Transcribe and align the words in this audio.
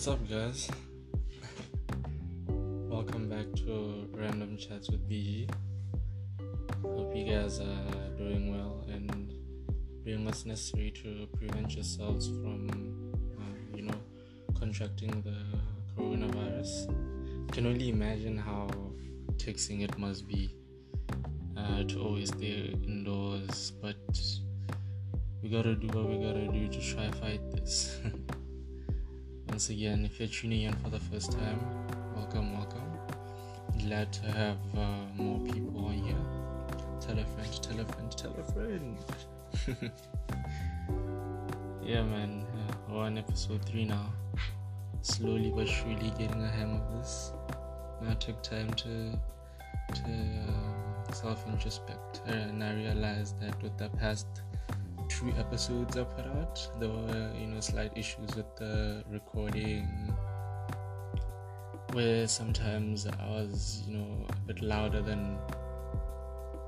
What's 0.00 0.08
up, 0.08 0.30
guys? 0.30 0.70
Welcome 2.48 3.28
back 3.28 3.44
to 3.56 4.08
Random 4.14 4.56
Chats 4.56 4.88
with 4.88 5.06
BG. 5.06 5.46
Hope 6.82 7.14
you 7.14 7.30
guys 7.30 7.60
are 7.60 8.08
doing 8.16 8.50
well 8.50 8.86
and 8.88 9.34
doing 10.02 10.24
what's 10.24 10.46
necessary 10.46 10.90
to 11.02 11.28
prevent 11.36 11.74
yourselves 11.74 12.28
from, 12.28 13.12
uh, 13.38 13.76
you 13.76 13.82
know, 13.82 14.00
contracting 14.58 15.20
the 15.20 15.36
coronavirus. 15.94 16.86
Can 17.52 17.66
only 17.66 17.90
imagine 17.90 18.38
how 18.38 18.70
taxing 19.36 19.82
it 19.82 19.98
must 19.98 20.26
be 20.26 20.56
uh, 21.58 21.82
to 21.82 22.00
always 22.00 22.30
stay 22.30 22.74
indoors, 22.84 23.72
but 23.82 23.98
we 25.42 25.50
gotta 25.50 25.74
do 25.74 25.88
what 25.88 26.08
we 26.08 26.24
gotta 26.24 26.48
do 26.48 26.68
to 26.68 26.80
try 26.80 27.06
to 27.06 27.16
fight 27.18 27.52
this. 27.52 28.00
Once 29.50 29.68
again, 29.68 30.04
if 30.04 30.20
you're 30.20 30.28
tuning 30.28 30.62
in 30.62 30.72
for 30.74 30.90
the 30.90 31.00
first 31.00 31.32
time, 31.32 31.60
welcome, 32.14 32.54
welcome. 32.54 32.88
Glad 33.80 34.12
to 34.12 34.30
have 34.30 34.56
uh, 34.78 35.02
more 35.16 35.40
people 35.40 35.86
on 35.86 35.94
here. 35.94 36.14
Tell 37.00 37.18
a 37.18 37.24
friend, 37.24 37.60
tell 37.60 37.80
a 37.80 37.84
friend, 37.84 38.16
tell 38.16 38.32
a 38.38 38.44
friend. 38.52 38.96
yeah, 41.82 42.02
man, 42.02 42.46
uh, 42.54 42.74
we're 42.88 43.00
on 43.00 43.18
episode 43.18 43.64
3 43.66 43.86
now. 43.86 44.12
Slowly 45.02 45.52
but 45.54 45.66
surely 45.66 46.10
getting 46.16 46.44
a 46.44 46.48
hang 46.48 46.80
of 46.80 46.96
this. 46.96 47.32
Now 48.00 48.12
I 48.12 48.14
took 48.14 48.40
time 48.44 48.72
to 48.74 49.18
to 49.94 50.04
um, 50.04 50.74
self 51.12 51.44
introspect, 51.48 52.20
and 52.26 52.62
I 52.62 52.72
realized 52.74 53.40
that 53.40 53.60
with 53.60 53.76
the 53.76 53.88
past 53.88 54.28
two 55.10 55.32
episodes 55.36 55.96
I 55.96 56.04
put 56.04 56.24
out, 56.24 56.70
there 56.78 56.88
were 56.88 57.32
you 57.38 57.48
know 57.48 57.60
slight 57.60 57.90
issues 57.96 58.34
with 58.36 58.56
the 58.56 59.04
recording, 59.10 59.86
where 61.92 62.28
sometimes 62.28 63.06
I 63.06 63.26
was 63.28 63.82
you 63.86 63.96
know 63.98 64.26
a 64.28 64.36
bit 64.46 64.62
louder 64.62 65.02
than. 65.02 65.36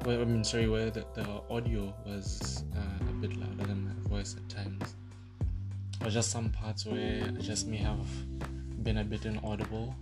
Well, 0.04 0.20
I 0.20 0.24
mean, 0.24 0.42
sorry, 0.42 0.68
where 0.68 0.90
the, 0.90 1.06
the 1.14 1.24
audio 1.48 1.94
was 2.04 2.64
uh, 2.76 3.08
a 3.08 3.12
bit 3.12 3.36
louder 3.36 3.64
than 3.64 3.84
my 3.84 4.08
voice 4.08 4.34
at 4.36 4.48
times, 4.48 4.96
or 6.04 6.10
just 6.10 6.32
some 6.32 6.50
parts 6.50 6.84
where 6.84 7.22
I 7.24 7.40
just 7.40 7.68
may 7.68 7.76
have 7.76 8.08
been 8.82 8.98
a 8.98 9.04
bit 9.04 9.24
inaudible. 9.24 9.94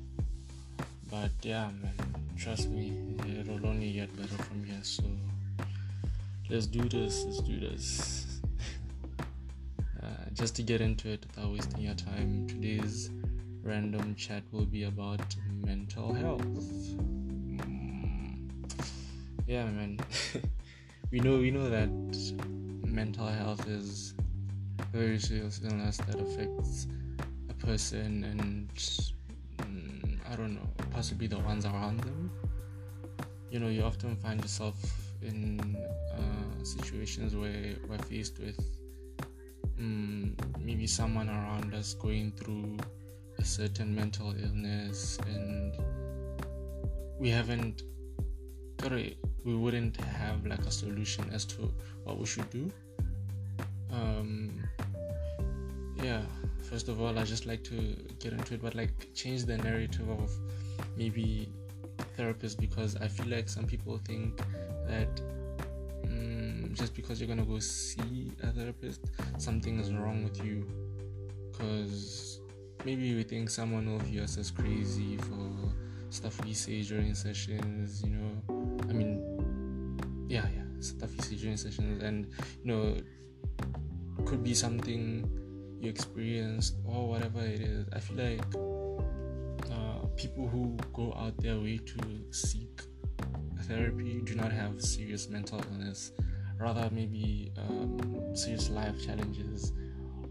But 1.11 1.31
yeah, 1.43 1.69
man, 1.83 1.93
trust 2.39 2.71
me, 2.71 2.97
it'll 3.29 3.67
only 3.67 3.93
get 3.93 4.17
better 4.17 4.43
from 4.45 4.65
here. 4.65 4.81
So 4.83 5.05
let's 6.49 6.67
do 6.67 6.89
this. 6.89 7.25
Let's 7.25 7.41
do 7.43 7.61
this. 7.61 8.30
Just 10.35 10.55
to 10.57 10.63
get 10.63 10.81
into 10.81 11.09
it 11.09 11.27
without 11.27 11.53
wasting 11.53 11.81
your 11.83 11.95
time, 11.95 12.47
today's 12.47 13.11
random 13.63 14.15
chat 14.15 14.43
will 14.53 14.65
be 14.65 14.85
about 14.85 15.21
mental 15.65 16.13
health. 16.13 16.43
Mm. 17.57 18.39
Yeah, 19.47 19.65
man. 19.65 19.99
we 21.11 21.21
know 21.21 21.39
we 21.39 21.51
know 21.51 21.69
that 21.69 21.91
mental 22.87 23.27
health 23.27 23.69
is 23.69 24.15
a 24.79 24.85
very 24.97 25.19
serious 25.19 25.61
illness 25.65 25.97
that 25.99 26.21
affects 26.21 26.87
a 27.49 27.55
person 27.55 28.25
and 28.25 28.69
mm, 28.75 30.19
I 30.31 30.37
don't 30.37 30.55
know, 30.55 30.69
possibly 30.93 31.27
the 31.27 31.39
ones 31.39 31.67
around 31.67 32.01
them. 32.01 32.31
You 33.51 33.59
know, 33.59 33.69
you 33.69 33.83
often 33.83 34.17
find 34.17 34.41
yourself 34.41 34.77
in 35.23 35.77
uh, 36.15 36.65
situations 36.65 37.35
where 37.35 37.75
we're 37.89 37.99
faced 37.99 38.39
with 38.39 38.80
um, 39.81 40.37
maybe 40.61 40.87
someone 40.87 41.29
around 41.29 41.75
us 41.75 41.95
going 41.95 42.33
through 42.33 42.77
a 43.39 43.45
certain 43.45 43.95
mental 43.95 44.35
illness 44.43 45.19
and 45.27 45.75
we 47.19 47.31
haven't 47.31 47.83
we 49.45 49.55
wouldn't 49.55 49.97
have 49.99 50.47
like 50.47 50.65
a 50.67 50.71
solution 50.71 51.29
as 51.33 51.45
to 51.45 51.73
what 52.05 52.19
we 52.19 52.25
should 52.27 52.49
do. 52.51 52.71
Um 53.93 54.63
yeah 56.03 56.23
first 56.63 56.89
of 56.89 57.01
all 57.01 57.19
i 57.19 57.25
just 57.25 57.47
like 57.47 57.63
to 57.65 57.97
get 58.19 58.33
into 58.33 58.55
it 58.55 58.63
but 58.63 58.75
like 58.75 59.13
change 59.15 59.45
the 59.45 59.57
narrative 59.59 60.09
of 60.09 60.31
maybe 60.97 61.49
therapists 62.17 62.59
because 62.59 62.97
i 62.97 63.09
feel 63.09 63.27
like 63.27 63.49
some 63.49 63.65
people 63.65 63.99
think 64.05 64.41
that 64.87 65.09
just 66.73 66.95
because 66.95 67.21
you're 67.21 67.29
gonna 67.29 67.45
go 67.45 67.59
see 67.59 68.31
a 68.43 68.49
therapist 68.49 69.01
something 69.39 69.79
is 69.79 69.93
wrong 69.93 70.25
with 70.25 70.45
you. 70.45 70.67
Because 71.51 72.41
maybe 72.85 73.15
we 73.15 73.23
think 73.23 73.51
someone 73.51 73.91
will 73.91 73.99
view 73.99 74.23
us 74.23 74.39
as 74.39 74.51
crazy 74.51 75.17
for 75.17 75.51
stuff 76.11 76.45
we 76.45 76.53
say 76.53 76.83
during 76.83 77.15
sessions 77.15 78.03
you 78.03 78.11
know? 78.11 78.87
I 78.89 78.93
mean 78.93 80.27
yeah 80.29 80.47
yeah 80.55 80.65
stuff 80.81 81.11
you 81.15 81.23
say 81.23 81.37
during 81.37 81.57
sessions 81.57 82.03
and 82.03 82.27
you 82.65 82.73
know 82.73 82.97
could 84.25 84.43
be 84.43 84.55
something 84.55 85.29
you 85.81 85.89
experienced 85.89 86.77
or 86.85 87.09
whatever 87.09 87.41
it 87.41 87.61
is. 87.61 87.87
I 87.93 88.01
feel 88.01 88.17
like 88.17 88.45
uh, 89.73 90.07
people 90.17 90.47
who 90.49 90.77
go 90.93 91.15
out 91.17 91.37
their 91.39 91.59
way 91.59 91.79
to 91.79 91.99
seek 92.31 92.83
therapy 93.63 94.21
do 94.25 94.35
not 94.35 94.53
have 94.53 94.81
serious 94.83 95.29
mental 95.29 95.63
illness 95.73 96.13
rather 96.61 96.89
maybe 96.93 97.53
um, 97.57 98.35
serious 98.35 98.69
life 98.71 99.05
challenges 99.05 99.73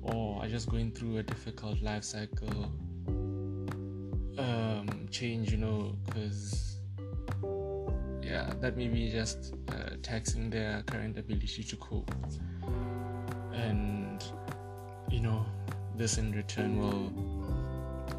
or 0.01 0.41
are 0.41 0.47
just 0.47 0.69
going 0.69 0.91
through 0.91 1.17
a 1.17 1.23
difficult 1.23 1.81
life 1.81 2.03
cycle 2.03 2.71
um, 4.37 5.07
change 5.11 5.51
you 5.51 5.57
know 5.57 5.95
because 6.05 6.69
yeah 8.29 8.53
that 8.61 8.77
may 8.77 8.87
be 8.87 9.09
just 9.09 9.55
uh, 9.69 9.95
taxing 10.03 10.49
their 10.49 10.83
current 10.83 11.17
ability 11.17 11.63
to 11.63 11.75
cope. 11.77 12.11
And 13.53 14.23
you 15.09 15.19
know 15.19 15.45
this 15.95 16.17
in 16.17 16.31
return 16.31 16.79
will 16.79 17.11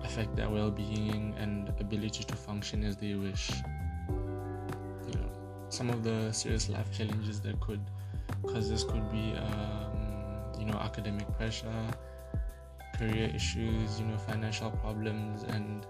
affect 0.05 0.35
their 0.37 0.51
well-being 0.51 1.35
and 1.39 1.69
ability 1.81 2.25
to 2.25 2.37
function 2.37 2.85
as 2.85 2.97
they 2.97 3.15
wish. 3.15 3.51
You 4.09 5.15
know 5.15 5.31
some 5.69 5.91
of 5.91 6.03
the 6.03 6.33
serious 6.33 6.69
life 6.69 6.91
challenges 6.93 7.41
that 7.43 7.61
could 7.61 7.81
cause 8.53 8.69
this 8.69 8.85
could 8.85 9.11
be 9.11 9.35
um, 9.37 10.01
you 10.59 10.67
know 10.67 10.79
academic 10.79 11.31
pressure 11.37 11.87
career 12.99 13.31
issues 13.35 13.99
you 13.99 14.07
know 14.07 14.19
financial 14.19 14.71
problems 14.71 15.45
and 15.45 15.87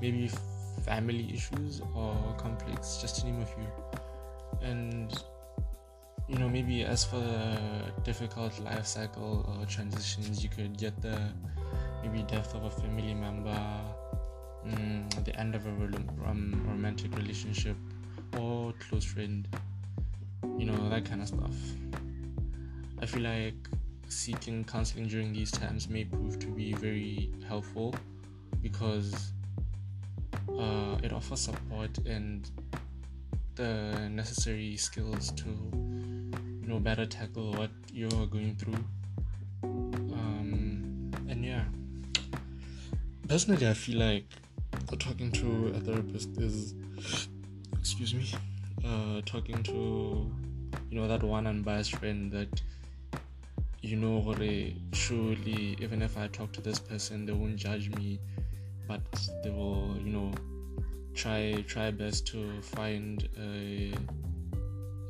maybe 0.00 0.30
family 0.82 1.30
issues 1.32 1.80
or 1.94 2.34
conflicts 2.38 3.00
just 3.00 3.20
to 3.20 3.26
name 3.26 3.40
a 3.40 3.46
few. 3.46 3.66
And 4.62 5.12
you 6.28 6.38
know 6.38 6.48
maybe 6.48 6.84
as 6.84 7.04
for 7.04 7.16
the 7.16 7.58
difficult 8.02 8.58
life 8.60 8.86
cycle 8.86 9.44
or 9.46 9.66
transitions 9.66 10.42
you 10.42 10.48
could 10.48 10.76
get 10.78 11.00
the 11.02 11.18
maybe 12.02 12.22
death 12.22 12.54
of 12.54 12.64
a 12.64 12.70
family 12.70 13.12
member 13.12 13.60
mm, 14.66 15.24
the 15.24 15.38
end 15.38 15.54
of 15.54 15.66
a 15.66 15.70
um, 16.26 16.64
romantic 16.66 17.14
relationship 17.16 17.76
or 18.38 18.72
close 18.88 19.04
friend 19.04 19.46
you 20.56 20.64
know 20.64 20.88
that 20.88 21.04
kind 21.04 21.20
of 21.20 21.28
stuff 21.28 21.54
i 23.00 23.06
feel 23.06 23.22
like 23.22 23.54
seeking 24.08 24.64
counseling 24.64 25.06
during 25.08 25.32
these 25.32 25.50
times 25.50 25.88
may 25.88 26.04
prove 26.04 26.38
to 26.38 26.46
be 26.46 26.72
very 26.74 27.30
helpful 27.48 27.94
because 28.62 29.32
uh, 30.58 30.96
it 31.02 31.12
offers 31.12 31.40
support 31.40 31.96
and 32.06 32.50
the 33.56 34.08
necessary 34.10 34.76
skills 34.76 35.30
to 35.32 35.48
you 35.48 36.68
know 36.68 36.78
better 36.78 37.06
tackle 37.06 37.52
what 37.52 37.70
you're 37.92 38.26
going 38.26 38.56
through. 38.56 38.84
Um, 39.62 41.10
and 41.28 41.44
yeah. 41.44 41.64
Personally 43.28 43.66
i 43.66 43.74
feel 43.74 43.98
like 43.98 44.26
talking 44.98 45.32
to 45.32 45.72
a 45.74 45.80
therapist 45.80 46.28
is 46.38 46.74
excuse 47.78 48.14
me 48.14 48.30
uh, 48.84 49.20
talking 49.24 49.62
to 49.62 50.30
you 50.90 51.00
know 51.00 51.08
that 51.08 51.22
one 51.22 51.46
unbiased 51.46 51.96
friend 51.96 52.30
that 52.30 52.62
you 53.84 53.96
know 53.96 54.34
surely 54.94 55.76
even 55.78 56.00
if 56.00 56.16
i 56.16 56.26
talk 56.28 56.50
to 56.52 56.62
this 56.62 56.78
person 56.78 57.26
they 57.26 57.32
won't 57.32 57.56
judge 57.56 57.90
me. 57.90 58.18
But 58.88 59.00
they 59.42 59.50
will 59.50 59.96
you 60.02 60.12
know 60.12 60.32
try 61.14 61.62
try 61.66 61.90
best 61.90 62.26
to 62.28 62.60
find 62.62 63.28
a, 63.38 63.92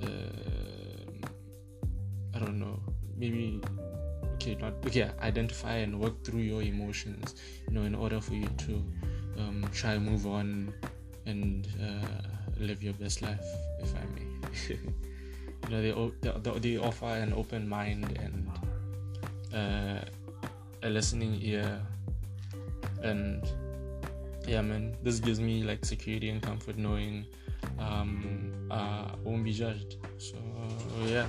a 0.02 0.08
I 2.34 2.38
don't 2.38 2.58
know 2.58 2.80
maybe 3.16 3.60
okay 4.34 4.56
not 4.60 4.74
okay 4.86 5.10
identify 5.22 5.76
and 5.76 6.00
work 6.00 6.24
through 6.24 6.40
your 6.40 6.62
emotions 6.62 7.34
you 7.68 7.74
know 7.74 7.82
in 7.82 7.94
order 7.94 8.20
for 8.20 8.34
you 8.34 8.48
to 8.66 8.72
um, 9.38 9.64
try 9.72 9.98
move 9.98 10.26
on 10.26 10.72
and 11.26 11.66
uh, 11.80 12.06
live 12.58 12.82
your 12.82 12.94
best 12.94 13.22
life 13.22 13.46
if 13.80 13.94
I 13.94 14.04
may. 14.14 14.78
You 15.64 15.70
know 15.70 16.12
they, 16.20 16.30
they, 16.42 16.58
they 16.58 16.76
offer 16.76 17.06
an 17.06 17.32
open 17.32 17.66
mind 17.66 18.18
and 18.20 18.43
uh, 19.54 20.00
a 20.82 20.90
listening 20.90 21.38
ear 21.42 21.80
and 23.02 23.46
yeah, 24.46 24.60
man, 24.60 24.96
this 25.02 25.20
gives 25.20 25.40
me 25.40 25.62
like 25.62 25.84
security 25.84 26.28
and 26.28 26.42
comfort 26.42 26.76
knowing 26.76 27.24
um, 27.78 28.52
uh, 28.70 29.08
I 29.12 29.14
won't 29.22 29.44
be 29.44 29.52
judged. 29.52 29.96
So 30.18 30.36
yeah, 31.06 31.26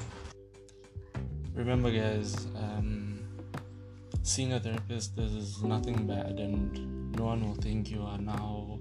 remember, 1.53 1.91
guys, 1.91 2.47
um, 2.55 3.23
seeing 4.23 4.53
a 4.53 4.59
therapist 4.59 5.17
is 5.17 5.63
nothing 5.63 6.07
bad, 6.07 6.39
and 6.39 7.15
no 7.15 7.25
one 7.25 7.47
will 7.47 7.55
think 7.55 7.89
you 7.89 8.01
are 8.01 8.17
now, 8.17 8.79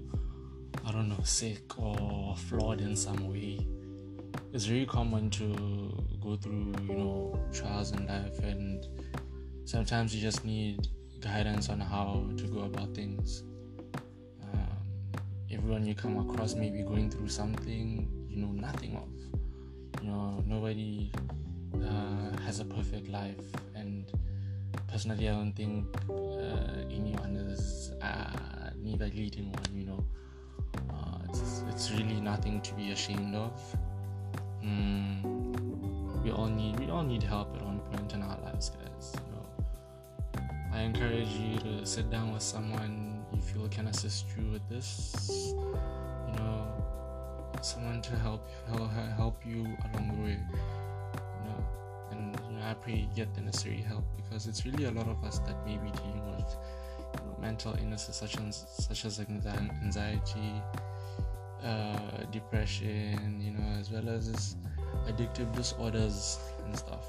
I 0.85 0.91
don't 0.91 1.09
know, 1.09 1.23
sick 1.23 1.79
or 1.79 2.35
flawed 2.35 2.81
in 2.81 2.95
some 2.95 3.29
way. 3.31 3.65
It's 4.53 4.65
very 4.65 4.85
common 4.85 5.29
to 5.31 6.03
go 6.21 6.35
through, 6.35 6.73
you 6.87 6.95
know, 6.95 7.39
trials 7.53 7.91
in 7.91 8.07
life, 8.07 8.39
and 8.39 8.85
sometimes 9.65 10.15
you 10.15 10.21
just 10.21 10.45
need 10.45 10.87
guidance 11.19 11.69
on 11.69 11.79
how 11.79 12.23
to 12.37 12.43
go 12.47 12.61
about 12.61 12.93
things 12.95 13.43
everyone 15.51 15.85
you 15.85 15.95
come 15.95 16.17
across 16.29 16.53
may 16.53 16.69
be 16.69 16.83
going 16.83 17.09
through 17.09 17.29
something 17.29 18.07
you 18.29 18.37
know 18.37 18.51
nothing 18.51 18.95
of. 18.95 19.09
You 20.03 20.11
know, 20.11 20.43
nobody 20.45 21.11
uh, 21.73 22.37
has 22.45 22.59
a 22.59 22.65
perfect 22.65 23.07
life, 23.07 23.45
and 23.73 24.05
personally, 24.87 25.29
I 25.29 25.31
don't 25.31 25.53
think 25.53 25.87
uh, 26.09 26.83
anyone 26.91 27.37
is 27.49 27.93
uh, 28.01 28.69
neither 28.77 29.05
leading 29.05 29.51
one. 29.51 29.73
You 29.73 29.85
know, 29.85 30.05
uh, 30.89 31.17
it's, 31.29 31.63
it's 31.69 31.91
really 31.91 32.19
nothing 32.19 32.61
to 32.61 32.73
be 32.73 32.91
ashamed 32.91 33.33
of. 33.33 33.59
Mm, 34.63 36.23
we 36.23 36.31
all 36.31 36.47
need 36.47 36.79
we 36.79 36.89
all 36.89 37.03
need 37.03 37.23
help 37.23 37.55
at 37.55 37.65
one 37.65 37.79
point 37.79 38.13
in 38.13 38.21
our 38.21 38.37
know, 38.37 38.44
I 40.75 40.81
encourage 40.81 41.29
you 41.29 41.57
to 41.59 41.85
sit 41.85 42.09
down 42.09 42.33
with 42.33 42.43
someone 42.43 43.23
you 43.33 43.41
feel 43.41 43.67
can 43.69 43.87
assist 43.87 44.25
you 44.37 44.51
with 44.51 44.67
this 44.67 45.53
you 46.27 46.33
know 46.35 46.67
someone 47.61 48.01
to 48.01 48.15
help 48.17 48.45
help 49.15 49.37
you 49.45 49.61
along 49.85 50.15
the 50.15 50.21
way 50.21 50.37
you 50.37 51.41
know 51.45 51.65
and 52.11 52.37
you 52.49 52.57
know, 52.57 52.65
I 52.65 52.73
pray 52.73 52.93
you 52.93 53.07
get 53.15 53.33
the 53.33 53.41
necessary 53.41 53.77
help 53.77 54.03
because 54.17 54.47
it's 54.47 54.65
really 54.65 54.83
a 54.83 54.91
lot 54.91 55.07
of 55.07 55.23
us 55.23 55.39
that 55.39 55.65
may 55.65 55.77
be 55.77 55.89
dealing 55.91 56.35
with 56.35 56.57
you 57.13 57.21
know, 57.21 57.37
mental 57.39 57.73
illnesses 57.81 58.17
such 58.17 58.37
as 58.37 58.65
such 58.77 59.05
as 59.05 59.21
anxiety 59.21 60.61
uh, 61.63 62.25
depression 62.33 63.39
you 63.39 63.51
know 63.51 63.79
as 63.79 63.91
well 63.91 64.09
as 64.09 64.57
addictive 65.07 65.55
disorders 65.55 66.37
and 66.65 66.77
stuff 66.77 67.05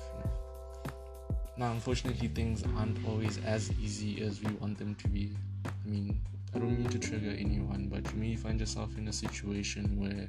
now 1.56 1.72
unfortunately 1.72 2.28
things 2.28 2.62
aren't 2.76 2.98
always 3.06 3.38
as 3.44 3.70
easy 3.80 4.22
as 4.22 4.42
we 4.42 4.52
want 4.54 4.78
them 4.78 4.94
to 4.96 5.08
be. 5.08 5.30
I 5.64 5.88
mean, 5.88 6.20
I 6.54 6.58
don't 6.58 6.78
mean 6.78 6.88
to 6.88 6.98
trigger 6.98 7.30
anyone, 7.30 7.88
but 7.92 8.10
you 8.12 8.18
may 8.18 8.36
find 8.36 8.60
yourself 8.60 8.96
in 8.98 9.08
a 9.08 9.12
situation 9.12 9.98
where 10.00 10.28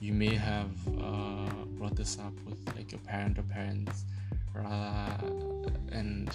you 0.00 0.12
may 0.12 0.34
have 0.34 0.70
uh, 1.00 1.64
brought 1.78 1.96
this 1.96 2.18
up 2.18 2.32
with 2.46 2.58
like 2.76 2.92
your 2.92 3.00
parent 3.00 3.38
or 3.38 3.42
parents, 3.42 4.04
and 5.92 6.30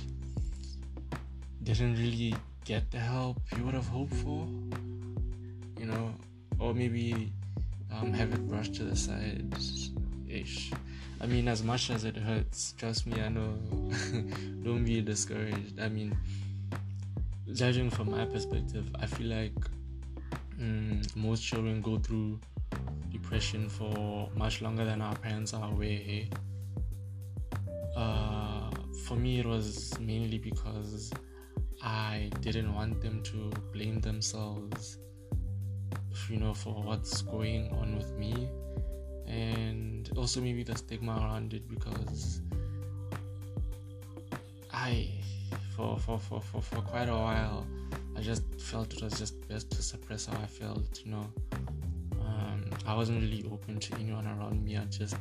didn't 1.64 1.96
really 1.96 2.36
get 2.66 2.90
the 2.92 3.00
help 3.00 3.38
you 3.58 3.64
would 3.64 3.74
have 3.74 3.88
hoped 3.88 4.14
for, 4.16 4.48
you 5.80 5.86
know, 5.86 6.14
or 6.60 6.74
maybe 6.74 7.32
um, 7.94 8.14
have 8.14 8.34
it 8.34 8.48
brushed 8.48 8.76
to 8.76 8.84
the 8.84 8.96
side 8.96 9.54
ish. 10.34 10.72
I 11.22 11.26
mean, 11.26 11.48
as 11.48 11.64
much 11.64 11.90
as 11.90 12.04
it 12.04 12.18
hurts, 12.18 12.74
trust 12.78 13.08
me, 13.08 13.22
I 13.22 13.30
know. 13.30 13.58
don't 14.64 14.84
be 14.84 15.02
discouraged. 15.02 15.80
I 15.80 15.88
mean, 15.88 16.18
judging 17.54 17.90
from 17.90 18.12
my 18.12 18.26
perspective, 18.26 18.86
I 19.00 19.06
feel 19.06 19.28
like 19.28 19.54
um, 20.60 21.02
most 21.16 21.44
children 21.44 21.82
go 21.82 21.98
through 21.98 22.40
depression 23.12 23.70
for 23.70 24.30
much 24.36 24.62
longer 24.62 24.84
than 24.86 25.02
our 25.02 25.16
parents 25.16 25.54
are 25.54 25.72
aware. 25.72 26.26
Uh, 27.96 28.70
for 29.06 29.16
me, 29.16 29.40
it 29.40 29.46
was 29.46 29.98
mainly 30.00 30.38
because 30.38 31.12
I 31.82 32.32
didn't 32.42 32.74
want 32.74 33.02
them 33.02 33.22
to 33.24 33.52
blame 33.72 34.00
themselves, 34.00 34.98
you 36.30 36.38
know, 36.38 36.54
for 36.54 36.74
what's 36.82 37.22
going 37.22 37.70
on 37.72 37.98
with 37.98 38.12
me, 38.18 38.50
and 39.28 40.10
also 40.18 40.42
maybe 40.42 40.64
the 40.64 40.76
stigma 40.76 41.14
around 41.14 41.54
it 41.54 41.68
because 41.68 42.42
I 44.72 45.10
for, 45.76 45.98
for, 45.98 46.20
for, 46.20 46.42
for, 46.42 46.62
for 46.62 46.82
quite 46.82 47.10
a 47.10 47.14
while. 47.14 47.66
I 48.16 48.22
just 48.22 48.44
felt 48.60 48.94
it 48.94 49.02
was 49.02 49.18
just 49.18 49.48
best 49.48 49.72
to 49.72 49.82
suppress 49.82 50.28
how 50.28 50.38
I 50.38 50.46
felt, 50.46 51.02
you 51.04 51.12
know. 51.12 51.28
Um, 52.22 52.66
I 52.86 52.94
wasn't 52.96 53.22
really 53.22 53.44
open 53.52 53.80
to 53.80 53.96
anyone 53.96 54.28
around 54.28 54.64
me. 54.64 54.78
I 54.78 54.86
just 54.86 55.16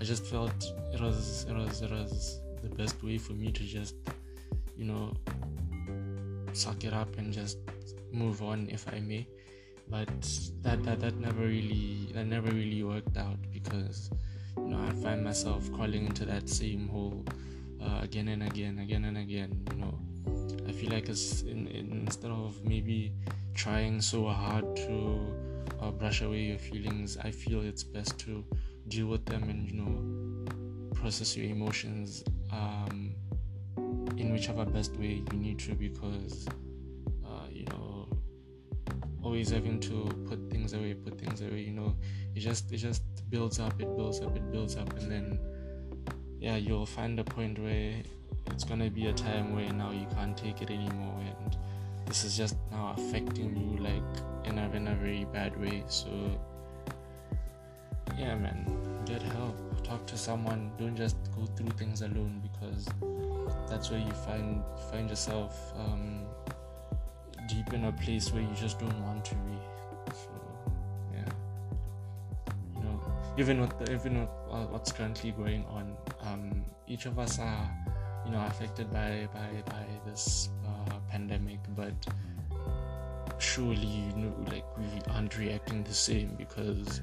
I 0.00 0.04
just 0.04 0.24
felt 0.26 0.72
it 0.92 1.00
was 1.00 1.46
it 1.48 1.54
was 1.54 1.82
it 1.82 1.90
was 1.90 2.40
the 2.62 2.68
best 2.68 3.02
way 3.02 3.18
for 3.18 3.32
me 3.32 3.50
to 3.50 3.62
just, 3.62 3.94
you 4.76 4.84
know, 4.84 5.14
suck 6.52 6.84
it 6.84 6.92
up 6.92 7.16
and 7.18 7.32
just 7.32 7.58
move 8.12 8.42
on 8.42 8.68
if 8.70 8.86
I 8.92 9.00
may. 9.00 9.26
But 9.90 10.08
that 10.62 10.82
that, 10.84 11.00
that 11.00 11.18
never 11.18 11.42
really 11.42 12.10
that 12.14 12.26
never 12.26 12.50
really 12.50 12.82
worked 12.82 13.16
out 13.16 13.38
because 13.52 14.10
you 14.56 14.68
know 14.68 14.80
I 14.80 14.92
find 15.02 15.24
myself 15.24 15.72
crawling 15.72 16.06
into 16.06 16.24
that 16.26 16.48
same 16.48 16.88
hole 16.88 17.24
uh, 17.80 18.00
again 18.02 18.28
and 18.28 18.42
again, 18.42 18.78
again 18.80 19.04
and 19.04 19.18
again. 19.18 19.66
You 19.72 19.78
know, 19.78 19.98
I 20.68 20.72
feel 20.72 20.90
like 20.90 21.08
it's 21.08 21.42
in, 21.42 21.68
in, 21.68 22.04
instead 22.06 22.30
of 22.30 22.62
maybe 22.64 23.12
trying 23.54 24.00
so 24.00 24.26
hard 24.26 24.76
to 24.76 25.34
uh, 25.80 25.90
brush 25.90 26.22
away 26.22 26.42
your 26.42 26.58
feelings, 26.58 27.16
I 27.16 27.30
feel 27.30 27.62
it's 27.62 27.82
best 27.84 28.18
to 28.20 28.44
deal 28.88 29.06
with 29.06 29.24
them 29.26 29.44
and 29.44 29.70
you 29.70 29.76
know 29.76 30.94
process 30.94 31.36
your 31.36 31.50
emotions 31.50 32.24
um, 32.52 33.14
in 34.16 34.32
whichever 34.32 34.64
best 34.64 34.96
way 34.96 35.22
you 35.30 35.38
need 35.38 35.58
to 35.60 35.74
because 35.74 36.46
always 39.38 39.50
having 39.50 39.78
to 39.78 40.04
put 40.28 40.50
things 40.50 40.72
away 40.72 40.94
put 40.94 41.18
things 41.18 41.40
away 41.42 41.60
you 41.60 41.72
know 41.72 41.94
it 42.34 42.40
just 42.40 42.72
it 42.72 42.78
just 42.78 43.02
builds 43.30 43.60
up 43.60 43.72
it 43.80 43.96
builds 43.96 44.20
up 44.20 44.34
it 44.36 44.50
builds 44.50 44.76
up 44.76 44.92
and 44.98 45.10
then 45.10 45.38
yeah, 46.40 46.56
you'll 46.56 46.86
find 46.86 47.18
a 47.18 47.24
point 47.24 47.58
where 47.58 47.94
it's 48.46 48.64
gonna 48.64 48.90
be 48.90 49.06
a 49.06 49.12
time 49.12 49.54
where 49.54 49.72
now 49.72 49.90
you 49.90 50.06
can't 50.14 50.36
take 50.36 50.62
it 50.62 50.70
anymore, 50.70 51.20
and 51.20 51.56
this 52.06 52.24
is 52.24 52.36
just 52.36 52.56
now 52.70 52.94
affecting 52.96 53.56
you 53.56 53.82
like 53.82 54.02
in 54.44 54.58
a 54.58 54.70
in 54.70 54.88
a 54.88 54.94
very 54.94 55.24
bad 55.32 55.60
way. 55.60 55.82
So 55.88 56.08
yeah, 58.16 58.36
man, 58.36 58.66
get 59.04 59.22
help. 59.22 59.56
Talk 59.82 60.06
to 60.06 60.16
someone. 60.16 60.70
Don't 60.78 60.96
just 60.96 61.16
go 61.34 61.44
through 61.46 61.70
things 61.70 62.02
alone 62.02 62.40
because 62.42 62.88
that's 63.68 63.90
where 63.90 64.00
you 64.00 64.12
find 64.12 64.62
find 64.90 65.10
yourself 65.10 65.72
um, 65.76 66.24
deep 67.48 67.72
in 67.72 67.84
a 67.86 67.92
place 67.92 68.32
where 68.32 68.42
you 68.42 68.54
just 68.54 68.78
don't 68.78 69.02
want 69.02 69.24
to 69.24 69.34
be. 69.34 69.58
yeah. 71.14 71.28
You 72.76 72.82
know, 72.84 73.00
even 73.38 73.60
with 73.60 73.78
the, 73.78 73.92
even 73.92 74.20
with 74.20 74.28
uh, 74.50 74.66
what's 74.66 74.92
currently 74.92 75.32
going 75.32 75.64
on, 75.66 75.96
um, 76.22 76.64
each 76.86 77.06
of 77.06 77.18
us 77.18 77.38
are, 77.38 77.70
you 78.24 78.32
know, 78.32 78.44
affected 78.46 78.92
by 78.92 79.28
by 79.32 79.48
by 79.66 79.84
this 80.06 80.50
uh, 80.66 80.94
pandemic. 81.10 81.58
But 81.74 82.06
surely, 83.38 83.86
you 83.86 84.12
know, 84.16 84.34
like 84.52 84.66
we 84.76 84.86
aren't 85.12 85.36
reacting 85.38 85.82
the 85.84 85.94
same 85.94 86.34
because 86.36 87.00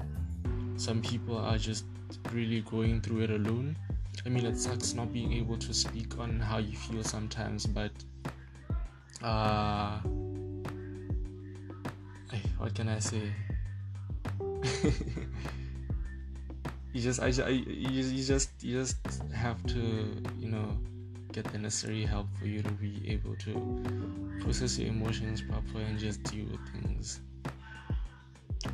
some 0.76 1.02
people 1.02 1.36
are 1.36 1.58
just 1.58 1.84
really 2.32 2.60
going 2.62 3.00
through 3.00 3.22
it 3.22 3.30
alone. 3.30 3.76
I 4.24 4.28
mean, 4.28 4.46
it 4.46 4.58
sucks 4.58 4.94
not 4.94 5.12
being 5.12 5.32
able 5.32 5.56
to 5.58 5.74
speak 5.74 6.18
on 6.18 6.40
how 6.40 6.58
you 6.58 6.76
feel 6.76 7.04
sometimes, 7.04 7.66
but 7.66 7.92
uh, 9.22 10.00
what 12.58 12.74
can 12.74 12.88
I 12.88 12.98
say? 12.98 13.32
you 16.92 17.00
just 17.00 17.20
I, 17.20 17.26
I 17.26 17.48
you, 17.48 18.02
you 18.02 18.24
just 18.24 18.50
you 18.62 18.78
just 18.78 18.96
have 19.34 19.64
to 19.66 19.78
you 20.38 20.48
know 20.48 20.76
get 21.32 21.44
the 21.52 21.58
necessary 21.58 22.04
help 22.04 22.26
for 22.38 22.46
you 22.46 22.62
to 22.62 22.70
be 22.72 23.02
able 23.06 23.36
to 23.36 23.82
process 24.40 24.78
your 24.78 24.88
emotions 24.88 25.42
properly 25.42 25.84
and 25.84 25.98
just 25.98 26.22
deal 26.22 26.46
with 26.46 26.60
things. 26.72 27.20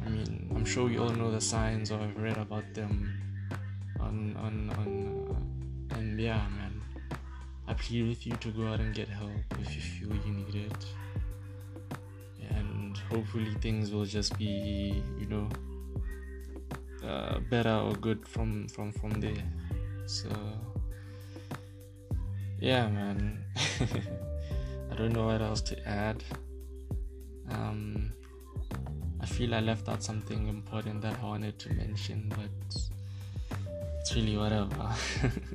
I 0.04 0.08
mean, 0.08 0.50
I'm 0.54 0.64
sure 0.64 0.86
we 0.86 0.98
all 0.98 1.10
know 1.10 1.30
the 1.30 1.40
signs 1.40 1.90
or 1.90 1.98
have 1.98 2.16
read 2.16 2.38
about 2.38 2.72
them 2.74 3.20
on 4.00 4.36
on 4.36 4.70
on 4.78 4.88
uh, 5.90 5.96
and 5.98 6.20
yeah, 6.20 6.46
man. 6.56 6.80
I 7.66 7.74
plead 7.74 8.08
with 8.08 8.26
you 8.26 8.34
to 8.36 8.48
go 8.50 8.66
out 8.66 8.80
and 8.80 8.94
get 8.94 9.08
help 9.08 9.30
if 9.60 9.74
you 9.74 9.80
feel 9.80 10.16
you 10.26 10.32
need 10.32 10.54
it. 10.54 10.86
Hopefully 13.12 13.54
things 13.60 13.92
will 13.92 14.06
just 14.06 14.38
be, 14.38 15.02
you 15.18 15.26
know, 15.26 15.48
uh, 17.06 17.38
better 17.50 17.74
or 17.74 17.92
good 17.92 18.26
from 18.26 18.68
from 18.68 18.92
from 18.92 19.20
there. 19.20 19.44
So 20.06 20.28
yeah 22.58 22.88
man. 22.88 23.44
I 24.92 24.94
don't 24.94 25.12
know 25.12 25.26
what 25.26 25.40
else 25.40 25.62
to 25.62 25.88
add. 25.88 26.22
Um, 27.50 28.12
I 29.20 29.26
feel 29.26 29.54
I 29.54 29.60
left 29.60 29.88
out 29.88 30.02
something 30.02 30.48
important 30.48 31.00
that 31.00 31.18
I 31.22 31.24
wanted 31.24 31.58
to 31.60 31.72
mention, 31.72 32.30
but 32.30 32.50
it's 34.00 34.14
really 34.14 34.36
whatever. 34.36 34.90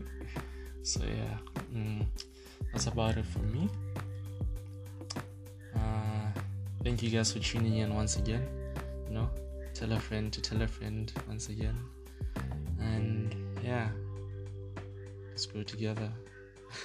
so 0.82 1.02
yeah, 1.06 1.38
mm, 1.72 2.06
that's 2.72 2.88
about 2.88 3.18
it 3.18 3.26
for 3.26 3.40
me. 3.40 3.70
Thank 6.88 7.04
you 7.04 7.10
guys 7.10 7.34
for 7.34 7.40
tuning 7.40 7.80
in 7.80 7.94
once 7.94 8.16
again. 8.16 8.48
You 9.10 9.16
know, 9.16 9.30
tell 9.74 9.92
a 9.92 10.00
friend 10.00 10.32
to 10.32 10.42
tell 10.42 10.62
a 10.62 10.68
friend 10.68 11.12
once 11.28 11.50
again, 11.50 11.76
and 12.80 13.36
yeah, 13.62 13.90
let's 15.28 15.46
go 15.46 15.64
together. 15.64 16.10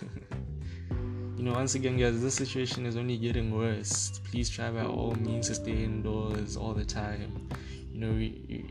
you 1.36 1.44
know, 1.44 1.52
once 1.52 1.76
again, 1.76 1.96
guys, 1.98 2.20
this 2.20 2.34
situation 2.34 2.84
is 2.84 2.96
only 2.96 3.16
getting 3.16 3.56
worse. 3.56 4.20
Please 4.28 4.50
try 4.50 4.72
by 4.72 4.82
all 4.82 5.14
means 5.20 5.46
to 5.50 5.54
stay 5.54 5.84
indoors 5.84 6.56
all 6.56 6.74
the 6.74 6.84
time. 6.84 7.48
You 7.92 8.00
know, 8.00 8.10
we, 8.10 8.66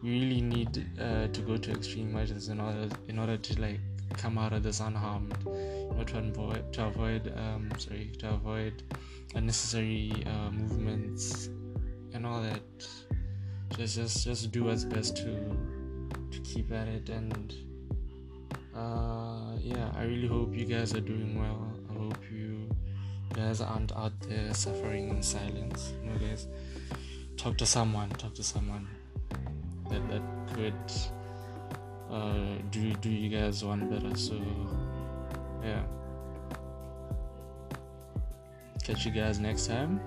we 0.00 0.10
really 0.10 0.42
need 0.42 0.86
uh, 1.00 1.26
to 1.26 1.40
go 1.40 1.56
to 1.56 1.72
extreme 1.72 2.12
measures 2.12 2.50
in 2.50 2.60
order 2.60 2.88
in 3.08 3.18
order 3.18 3.36
to 3.36 3.60
like 3.60 3.80
come 4.16 4.38
out 4.38 4.52
of 4.52 4.62
this 4.62 4.78
unharmed. 4.78 5.34
You 5.98 6.04
to 6.04 6.18
avoid 6.18 6.72
to 6.72 6.86
avoid 6.86 7.32
um 7.36 7.70
sorry 7.78 8.10
to 8.18 8.30
avoid 8.30 8.82
unnecessary 9.34 10.12
uh, 10.26 10.50
movements 10.50 11.48
and 12.12 12.26
all 12.26 12.42
that. 12.42 12.62
Just 13.76 13.96
just 13.96 14.24
just 14.24 14.50
do 14.52 14.64
what's 14.64 14.84
best 14.84 15.16
to 15.18 15.56
to 16.30 16.40
keep 16.40 16.72
at 16.72 16.88
it 16.88 17.08
and 17.08 17.54
uh 18.74 19.52
yeah 19.60 19.90
i 19.94 20.02
really 20.04 20.26
hope 20.26 20.56
you 20.56 20.64
guys 20.64 20.94
are 20.94 21.00
doing 21.00 21.38
well. 21.38 21.66
I 21.90 21.92
hope 21.94 22.18
you 22.32 22.68
guys 23.34 23.60
aren't 23.60 23.92
out 23.92 24.18
there 24.22 24.52
suffering 24.54 25.10
in 25.10 25.22
silence. 25.22 25.92
You 26.02 26.10
know 26.10 26.18
guys 26.18 26.46
talk 27.36 27.56
to 27.58 27.66
someone 27.66 28.10
talk 28.10 28.34
to 28.34 28.42
someone 28.42 28.88
that 29.90 30.08
that 30.08 30.22
could 30.54 30.74
uh 32.10 32.56
do 32.70 32.92
do 32.94 33.10
you 33.10 33.28
guys 33.28 33.64
one 33.64 33.88
better. 33.88 34.16
So 34.16 34.40
yeah 35.62 35.82
catch 38.82 39.06
you 39.06 39.12
guys 39.12 39.38
next 39.38 39.66
time 39.66 40.00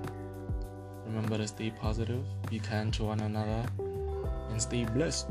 remember 1.05 1.37
to 1.37 1.47
stay 1.47 1.71
positive 1.71 2.25
be 2.49 2.59
kind 2.59 2.93
to 2.93 3.03
one 3.03 3.19
another 3.21 3.65
and 4.49 4.61
stay 4.61 4.85
blessed 4.85 5.27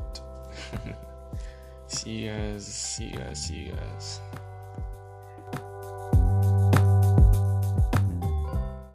See 1.86 2.10
you 2.10 2.30
guys. 2.30 2.66
See 2.66 3.04
you 3.04 3.16
guys. 3.18 3.46
See 3.46 3.54
you 3.54 3.72
guys. 3.72 4.20